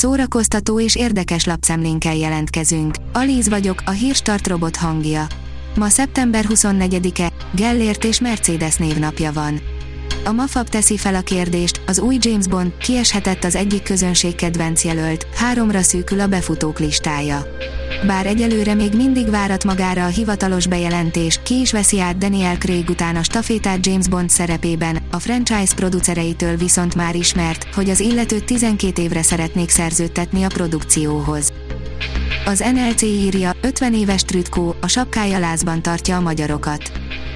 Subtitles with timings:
[0.00, 2.94] szórakoztató és érdekes lapszemlénkkel jelentkezünk.
[3.12, 5.26] Alíz vagyok, a hírstart robot hangja.
[5.76, 9.60] Ma szeptember 24-e, Gellért és Mercedes névnapja van.
[10.24, 14.84] A Mafab teszi fel a kérdést, az új James Bond kieshetett az egyik közönség kedvenc
[14.84, 17.46] jelölt, háromra szűkül a befutók listája.
[18.06, 22.88] Bár egyelőre még mindig várat magára a hivatalos bejelentés, ki is veszi át Daniel Craig
[22.88, 29.02] után a stafétát James Bond szerepében, franchise producereitől viszont már ismert, hogy az illetőt 12
[29.02, 31.52] évre szeretnék szerződtetni a produkcióhoz.
[32.44, 36.92] Az NLC írja, 50 éves Trütkó, a sapkája lázban tartja a magyarokat.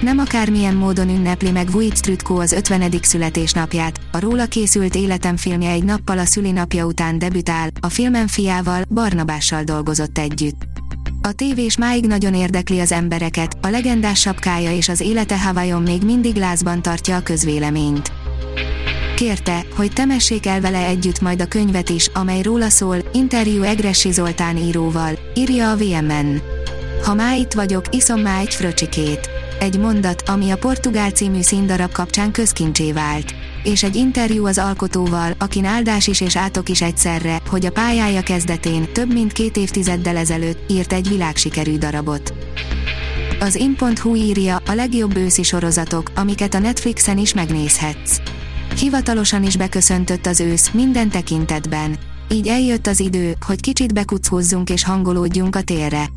[0.00, 2.92] Nem akármilyen módon ünnepli meg Vujc Trütkó az 50.
[3.02, 8.82] születésnapját, a róla készült Életem filmje egy nappal a szülinapja után debütál, a filmen fiával,
[8.88, 10.75] Barnabással dolgozott együtt.
[11.26, 16.02] A tévés máig nagyon érdekli az embereket, a legendás sapkája és az élete Hawaiion még
[16.02, 18.12] mindig lázban tartja a közvéleményt.
[19.16, 24.12] Kérte, hogy temessék el vele együtt majd a könyvet is, amely róla szól, interjú Egressi
[24.12, 26.40] Zoltán íróval, írja a VMN.
[27.04, 29.30] Ha már itt vagyok, iszom már egy fröcsikét.
[29.60, 33.34] Egy mondat, ami a Portugál című színdarab kapcsán közkincsé vált.
[33.66, 38.22] És egy interjú az alkotóval, akin áldás is és átok is egyszerre, hogy a pályája
[38.22, 42.34] kezdetén, több mint két évtizeddel ezelőtt, írt egy világsikerű darabot.
[43.40, 48.20] Az in.hu írja, a legjobb őszi sorozatok, amiket a Netflixen is megnézhetsz.
[48.78, 51.98] Hivatalosan is beköszöntött az ősz, minden tekintetben.
[52.30, 56.15] Így eljött az idő, hogy kicsit bekuckhózzunk és hangolódjunk a térre.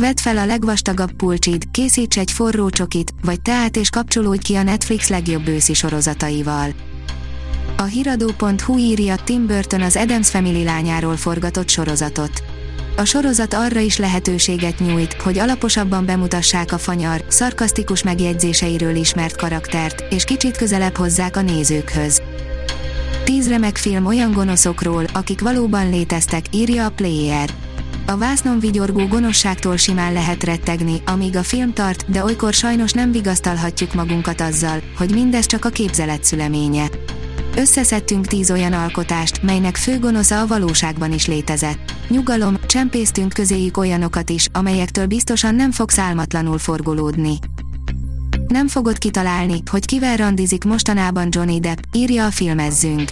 [0.00, 4.62] Vedd fel a legvastagabb pulcsid, készíts egy forró csokit, vagy teát és kapcsolódj ki a
[4.62, 6.70] Netflix legjobb őszi sorozataival.
[7.76, 12.42] A hiradó.hu írja Tim Burton az Adams Family lányáról forgatott sorozatot.
[12.96, 20.12] A sorozat arra is lehetőséget nyújt, hogy alaposabban bemutassák a fanyar, szarkasztikus megjegyzéseiről ismert karaktert,
[20.12, 22.22] és kicsit közelebb hozzák a nézőkhöz.
[23.24, 27.50] Tíz remek film olyan gonoszokról, akik valóban léteztek, írja a Player.
[28.10, 33.12] A vásznon vigyorgó gonoszságtól simán lehet rettegni, amíg a film tart, de olykor sajnos nem
[33.12, 36.88] vigasztalhatjuk magunkat azzal, hogy mindez csak a képzelet szüleménye.
[37.56, 41.94] Összeszedtünk tíz olyan alkotást, melynek fő gonosza a valóságban is létezett.
[42.08, 47.38] Nyugalom, csempésztünk közéjük olyanokat is, amelyektől biztosan nem fogsz álmatlanul forgolódni.
[48.46, 53.10] Nem fogod kitalálni, hogy kivel randizik mostanában Johnny Depp, írja a filmezzünk.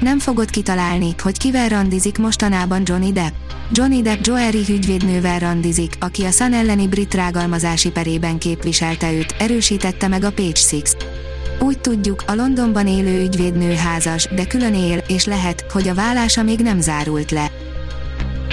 [0.00, 3.49] Nem fogod kitalálni, hogy kivel randizik mostanában Johnny Depp.
[3.72, 10.08] Johnny Depp Joeri ügyvédnővel randizik, aki a Sun elleni brit rágalmazási perében képviselte őt, erősítette
[10.08, 10.96] meg a Page Six.
[11.60, 16.42] Úgy tudjuk, a Londonban élő ügyvédnő házas, de külön él, és lehet, hogy a vállása
[16.42, 17.50] még nem zárult le.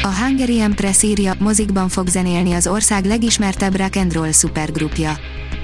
[0.03, 5.17] A Hungarian Press írja, mozikban fog zenélni az ország legismertebb rock and roll szupergrupja.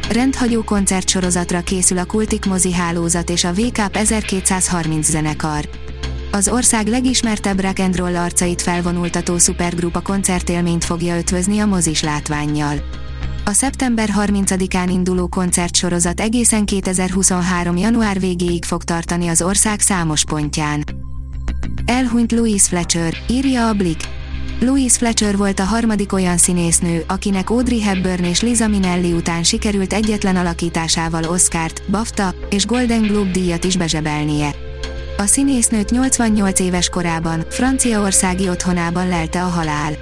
[0.09, 5.69] Rendhagyó koncertsorozatra készül a Kultik mozi hálózat és a VK 1230 zenekar.
[6.35, 12.75] Az ország legismertebb rock and roll arcait felvonultató szupergrupa koncertélményt fogja ötvözni a mozis látványjal.
[13.45, 17.77] A szeptember 30-án induló koncertsorozat egészen 2023.
[17.77, 20.83] január végéig fog tartani az ország számos pontján.
[21.85, 24.07] Elhunyt Louise Fletcher, írja a Blick.
[24.59, 29.93] Louise Fletcher volt a harmadik olyan színésznő, akinek Audrey Hepburn és Liza Minnelli után sikerült
[29.93, 34.62] egyetlen alakításával Oscart, BAFTA és Golden Globe díjat is bezsebelnie.
[35.17, 39.93] A színésznőt 88 éves korában, franciaországi otthonában lelte a halál.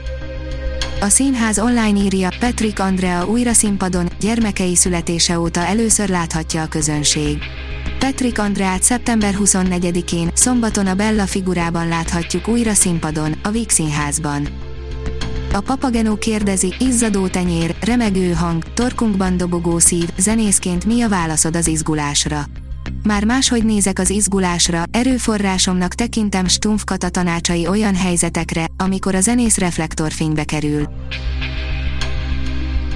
[1.01, 7.37] A színház online írja, Patrick Andrea újra színpadon, gyermekei születése óta először láthatja a közönség.
[7.99, 14.47] Patrick Andreát szeptember 24-én, szombaton a Bella figurában láthatjuk újra színpadon, a Víg Színházban.
[15.53, 21.67] A Papagenó kérdezi, izzadó tenyér, remegő hang, torkunkban dobogó szív, zenészként mi a válaszod az
[21.67, 22.45] izgulásra?
[23.03, 29.57] Már máshogy nézek az izgulásra, erőforrásomnak tekintem Stumpf Kata tanácsai olyan helyzetekre, amikor a zenész
[29.57, 30.87] reflektorfénybe kerül.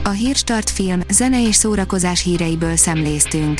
[0.04, 3.60] A Hírstart film, zene és szórakozás híreiből szemléztünk.